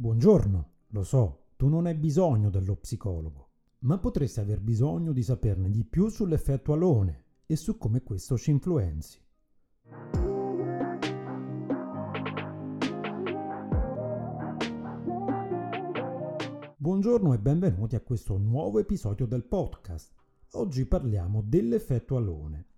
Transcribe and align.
Buongiorno, 0.00 0.70
lo 0.86 1.02
so, 1.02 1.48
tu 1.56 1.68
non 1.68 1.84
hai 1.84 1.94
bisogno 1.94 2.48
dello 2.48 2.74
psicologo, 2.74 3.50
ma 3.80 3.98
potresti 3.98 4.40
aver 4.40 4.58
bisogno 4.58 5.12
di 5.12 5.22
saperne 5.22 5.68
di 5.68 5.84
più 5.84 6.08
sull'effetto 6.08 6.72
alone 6.72 7.24
e 7.44 7.54
su 7.54 7.76
come 7.76 8.02
questo 8.02 8.38
ci 8.38 8.50
influenzi. 8.50 9.22
Buongiorno 16.78 17.34
e 17.34 17.38
benvenuti 17.38 17.94
a 17.94 18.00
questo 18.00 18.38
nuovo 18.38 18.78
episodio 18.78 19.26
del 19.26 19.44
podcast. 19.44 20.14
Oggi 20.52 20.86
parliamo 20.86 21.42
dell'effetto 21.42 22.16
alone. 22.16 22.68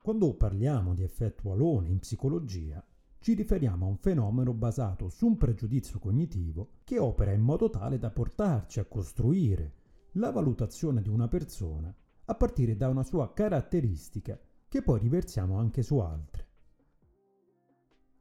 Quando 0.00 0.32
parliamo 0.32 0.94
di 0.94 1.02
effetto 1.02 1.52
alone 1.52 1.90
in 1.90 1.98
psicologia, 1.98 2.82
ci 3.24 3.32
riferiamo 3.32 3.86
a 3.86 3.88
un 3.88 3.96
fenomeno 3.96 4.52
basato 4.52 5.08
su 5.08 5.26
un 5.26 5.38
pregiudizio 5.38 5.98
cognitivo 5.98 6.80
che 6.84 6.98
opera 6.98 7.32
in 7.32 7.40
modo 7.40 7.70
tale 7.70 7.98
da 7.98 8.10
portarci 8.10 8.80
a 8.80 8.84
costruire 8.84 9.72
la 10.16 10.30
valutazione 10.30 11.00
di 11.00 11.08
una 11.08 11.26
persona 11.26 11.90
a 12.26 12.34
partire 12.34 12.76
da 12.76 12.88
una 12.88 13.02
sua 13.02 13.32
caratteristica 13.32 14.38
che 14.68 14.82
poi 14.82 14.98
riversiamo 14.98 15.56
anche 15.56 15.82
su 15.82 15.96
altre. 15.96 16.48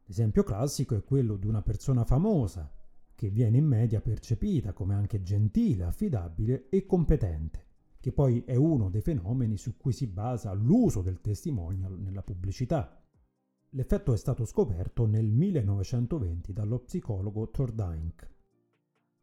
L'esempio 0.05 0.44
classico 0.44 0.95
è 0.95 1.03
quello 1.03 1.35
di 1.35 1.47
una 1.47 1.61
persona 1.61 2.05
famosa 2.05 2.72
che 3.13 3.30
viene 3.30 3.58
in 3.58 3.66
media 3.66 3.99
percepita 3.99 4.72
come 4.72 4.94
anche 4.94 5.22
gentile, 5.22 5.83
affidabile 5.83 6.70
e 6.70 6.85
competente, 6.85 7.66
che 7.99 8.13
poi 8.13 8.45
è 8.45 8.55
uno 8.55 8.89
dei 8.89 9.02
fenomeni 9.02 9.58
su 9.58 9.75
cui 9.75 9.91
si 9.91 10.08
basa 10.08 10.53
l'uso 10.53 11.02
del 11.02 11.20
testimonial 11.20 11.99
nella 11.99 12.23
pubblicità. 12.23 13.02
L'effetto 13.75 14.13
è 14.13 14.17
stato 14.17 14.45
scoperto 14.45 15.07
nel 15.07 15.25
1920 15.25 16.53
dallo 16.53 16.77
psicologo 16.77 17.49
Thorndike. 17.49 18.29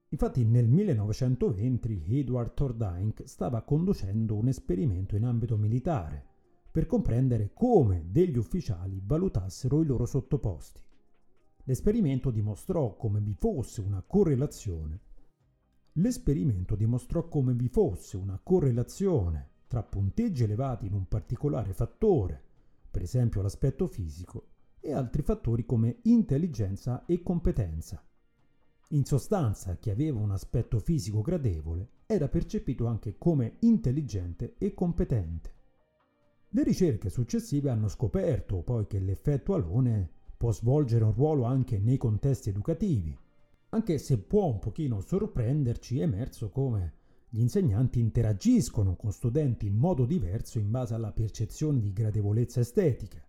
Infatti 0.08 0.44
nel 0.44 0.66
1920 0.66 2.18
Edward 2.18 2.54
Thorndike 2.54 3.28
stava 3.28 3.62
conducendo 3.62 4.34
un 4.34 4.48
esperimento 4.48 5.14
in 5.14 5.22
ambito 5.22 5.56
militare 5.56 6.26
per 6.68 6.86
comprendere 6.86 7.52
come 7.54 8.06
degli 8.10 8.36
ufficiali 8.36 9.00
valutassero 9.04 9.82
i 9.82 9.86
loro 9.86 10.04
sottoposti. 10.04 10.82
L'esperimento 11.62 12.32
dimostrò 12.32 12.96
come 12.96 13.20
vi 13.20 13.34
fosse 13.34 13.80
una 13.80 14.02
correlazione. 14.04 15.00
L'esperimento 15.92 16.74
dimostrò 16.74 17.28
come 17.28 17.54
vi 17.54 17.68
fosse 17.68 18.16
una 18.16 18.40
correlazione 18.42 19.48
tra 19.68 19.84
punteggi 19.84 20.42
elevati 20.42 20.86
in 20.86 20.94
un 20.94 21.06
particolare 21.06 21.72
fattore 21.72 22.48
per 22.90 23.02
esempio 23.02 23.42
l'aspetto 23.42 23.86
fisico, 23.86 24.48
e 24.80 24.92
altri 24.92 25.22
fattori 25.22 25.64
come 25.64 25.98
intelligenza 26.02 27.04
e 27.06 27.22
competenza. 27.22 28.02
In 28.90 29.04
sostanza, 29.04 29.76
chi 29.76 29.90
aveva 29.90 30.18
un 30.18 30.32
aspetto 30.32 30.78
fisico 30.80 31.20
gradevole 31.20 31.90
era 32.06 32.28
percepito 32.28 32.86
anche 32.86 33.16
come 33.16 33.56
intelligente 33.60 34.54
e 34.58 34.74
competente. 34.74 35.54
Le 36.48 36.64
ricerche 36.64 37.10
successive 37.10 37.70
hanno 37.70 37.86
scoperto 37.86 38.62
poi 38.62 38.86
che 38.88 38.98
l'effetto 38.98 39.54
alone 39.54 40.10
può 40.36 40.50
svolgere 40.50 41.04
un 41.04 41.12
ruolo 41.12 41.44
anche 41.44 41.78
nei 41.78 41.98
contesti 41.98 42.48
educativi, 42.48 43.16
anche 43.68 43.98
se 43.98 44.18
può 44.18 44.46
un 44.46 44.58
pochino 44.58 45.00
sorprenderci, 45.00 46.00
è 46.00 46.02
emerso 46.02 46.50
come 46.50 46.94
gli 47.32 47.38
insegnanti 47.38 48.00
interagiscono 48.00 48.96
con 48.96 49.12
studenti 49.12 49.66
in 49.66 49.76
modo 49.76 50.04
diverso 50.04 50.58
in 50.58 50.68
base 50.68 50.94
alla 50.94 51.12
percezione 51.12 51.78
di 51.78 51.92
gradevolezza 51.92 52.58
estetica. 52.58 53.24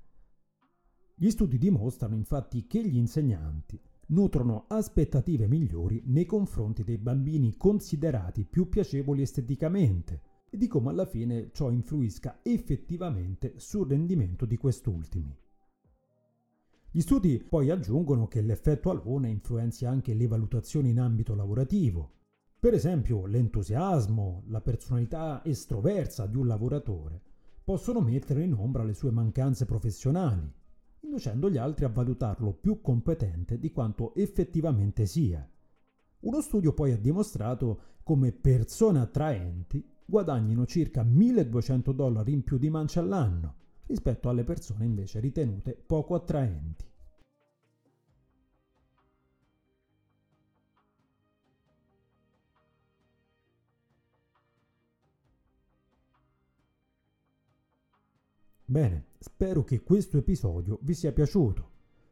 Gli 1.13 1.29
studi 1.29 1.59
dimostrano 1.59 2.15
infatti 2.15 2.65
che 2.65 2.83
gli 2.83 2.97
insegnanti 2.97 3.79
nutrono 4.07 4.65
aspettative 4.69 5.47
migliori 5.47 6.01
nei 6.07 6.25
confronti 6.25 6.83
dei 6.83 6.97
bambini 6.97 7.55
considerati 7.55 8.43
più 8.43 8.69
piacevoli 8.69 9.21
esteticamente 9.21 10.21
e 10.49 10.57
di 10.57 10.65
come 10.65 10.89
alla 10.89 11.05
fine 11.05 11.51
ciò 11.53 11.69
influisca 11.69 12.39
effettivamente 12.41 13.53
sul 13.57 13.87
rendimento 13.87 14.47
di 14.47 14.57
quest'ultimi. 14.57 15.37
Gli 16.89 17.01
studi 17.01 17.37
poi 17.47 17.69
aggiungono 17.69 18.27
che 18.27 18.41
l'effetto 18.41 18.89
alone 18.89 19.29
influenza 19.29 19.87
anche 19.87 20.15
le 20.15 20.25
valutazioni 20.25 20.89
in 20.89 20.99
ambito 20.99 21.35
lavorativo, 21.35 22.20
per 22.61 22.75
esempio, 22.75 23.25
l'entusiasmo, 23.25 24.43
la 24.49 24.61
personalità 24.61 25.43
estroversa 25.43 26.27
di 26.27 26.37
un 26.37 26.45
lavoratore 26.45 27.19
possono 27.63 28.01
mettere 28.01 28.43
in 28.43 28.53
ombra 28.53 28.83
le 28.83 28.93
sue 28.93 29.09
mancanze 29.09 29.65
professionali, 29.65 30.47
inducendo 30.99 31.49
gli 31.49 31.57
altri 31.57 31.85
a 31.85 31.89
valutarlo 31.89 32.53
più 32.53 32.79
competente 32.79 33.57
di 33.57 33.71
quanto 33.71 34.13
effettivamente 34.13 35.07
sia. 35.07 35.43
Uno 36.19 36.41
studio 36.41 36.71
poi 36.71 36.91
ha 36.91 36.97
dimostrato 36.97 37.81
come 38.03 38.31
persone 38.31 38.99
attraenti 38.99 39.83
guadagnino 40.05 40.67
circa 40.67 41.01
1200 41.01 41.91
dollari 41.93 42.31
in 42.31 42.43
più 42.43 42.59
di 42.59 42.69
mancia 42.69 42.99
all'anno 42.99 43.55
rispetto 43.87 44.29
alle 44.29 44.43
persone 44.43 44.85
invece 44.85 45.19
ritenute 45.19 45.73
poco 45.83 46.13
attraenti. 46.13 46.90
Bene, 58.71 59.07
spero 59.19 59.65
che 59.65 59.83
questo 59.83 60.17
episodio 60.17 60.79
vi 60.83 60.93
sia 60.93 61.11
piaciuto. 61.11 61.69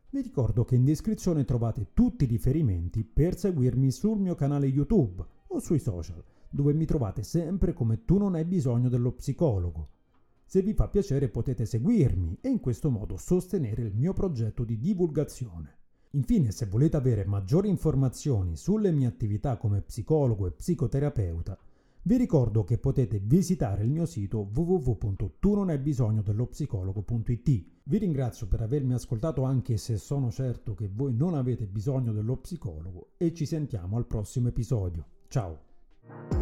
Vi 0.10 0.20
ricordo 0.20 0.66
che 0.66 0.76
in 0.76 0.84
descrizione 0.84 1.46
trovate 1.46 1.92
tutti 1.94 2.26
i 2.26 2.28
riferimenti 2.28 3.06
per 3.06 3.38
seguirmi 3.38 3.90
sul 3.92 4.20
mio 4.20 4.36
canale 4.36 4.66
YouTube 4.66 5.26
o 5.48 5.60
sui 5.60 5.80
social, 5.80 6.22
dove 6.50 6.74
mi 6.74 6.84
trovate 6.84 7.24
sempre 7.24 7.72
come 7.72 8.04
tu 8.04 8.18
non 8.18 8.36
hai 8.36 8.44
bisogno 8.44 8.90
dello 8.90 9.14
psicologo. 9.14 9.88
Se 10.44 10.62
vi 10.62 10.74
fa 10.74 10.90
piacere 10.90 11.30
potete 11.30 11.66
seguirmi 11.66 12.40
e 12.42 12.50
in 12.50 12.60
questo 12.60 12.90
modo 12.90 13.16
sostenere 13.16 13.84
il 13.84 13.96
mio 13.96 14.12
progetto 14.12 14.66
di 14.66 14.78
divulgazione. 14.78 15.78
Infine, 16.10 16.52
se 16.52 16.66
volete 16.66 16.98
avere 16.98 17.24
maggiori 17.24 17.70
informazioni 17.70 18.58
sulle 18.58 18.92
mie 18.92 19.08
attività 19.08 19.56
come 19.56 19.80
psicologo 19.80 20.46
e 20.46 20.52
psicoterapeuta, 20.52 21.58
vi 22.10 22.18
ricordo 22.18 22.64
che 22.64 22.80
potete 22.80 23.20
visitare 23.20 23.84
il 23.84 23.92
mio 23.92 24.08
sito 24.08 24.50
www.tunonhai 24.52 25.78
Vi 27.84 27.98
ringrazio 28.00 28.48
per 28.48 28.62
avermi 28.62 28.94
ascoltato 28.94 29.44
anche 29.44 29.78
se 29.78 29.98
sono 29.98 30.32
certo 30.32 30.74
che 30.74 30.90
voi 30.92 31.14
non 31.14 31.36
avete 31.36 31.68
bisogno 31.68 32.12
dello 32.12 32.38
psicologo 32.38 33.10
e 33.16 33.32
ci 33.32 33.46
sentiamo 33.46 33.96
al 33.96 34.08
prossimo 34.08 34.48
episodio. 34.48 35.06
Ciao! 35.28 36.39